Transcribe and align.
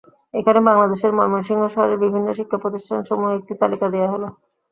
এখানে 0.33 0.59
বাংলাদেশ 0.67 0.99
ময়মনসিংহ 1.11 1.61
শহরের 1.67 2.01
বিভিন্ন 2.03 2.27
শিক্ষা 2.37 2.57
প্রতিষ্ঠানসমূহের 2.59 3.39
একটি 3.39 3.53
তালিকা 3.61 3.87
দেয়া 3.93 4.11
হল। 4.13 4.23